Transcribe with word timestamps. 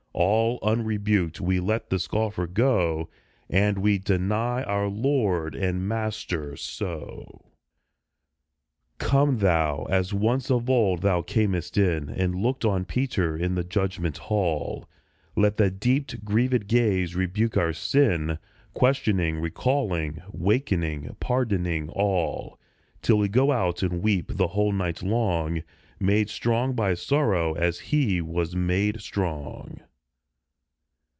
All 0.13 0.59
unrebuked 0.61 1.39
we 1.39 1.61
let 1.61 1.89
the 1.89 1.97
scoffer 1.97 2.45
go, 2.45 3.09
And 3.49 3.77
we 3.77 3.97
deny 3.97 4.61
our 4.61 4.87
Lord 4.89 5.55
and 5.55 5.87
Master 5.87 6.57
so. 6.57 7.45
72 7.47 7.47
DENIAL 7.47 7.59
Come 8.99 9.37
Thou, 9.37 9.83
as 9.89 10.13
once 10.13 10.51
of 10.51 10.69
old 10.69 11.01
Thou 11.01 11.23
earnest 11.37 11.77
in 11.77 12.09
And" 12.09 12.35
looked 12.35 12.65
on 12.65 12.83
Peter" 12.83 13.35
in 13.37 13.55
the 13.55 13.63
judgment 13.63 14.17
hall; 14.17 14.87
Let 15.37 15.55
that 15.57 15.79
deep, 15.79 16.11
grieved 16.25 16.67
gaze 16.67 17.15
rebuke 17.15 17.55
our 17.55 17.73
sin, 17.73 18.37
Questioning, 18.73 19.39
recalling, 19.39 20.21
wakening, 20.31 21.15
pardoning 21.21 21.89
all, 21.89 22.59
Till 23.01 23.17
we 23.17 23.29
go 23.29 23.53
out 23.53 23.81
and 23.81 24.03
weep 24.03 24.33
the 24.35 24.49
whole 24.49 24.73
night 24.73 25.01
long, 25.01 25.63
Made 26.01 26.29
strong 26.29 26.73
by 26.73 26.95
sorrow 26.95 27.53
as 27.53 27.79
He 27.79 28.19
was 28.21 28.55
made 28.55 28.99
strong. 28.99 29.79